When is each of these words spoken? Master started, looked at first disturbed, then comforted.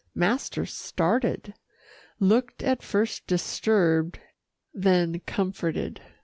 Master 0.15 0.65
started, 0.65 1.53
looked 2.19 2.63
at 2.63 2.81
first 2.81 3.27
disturbed, 3.27 4.17
then 4.73 5.19
comforted. 5.27 6.01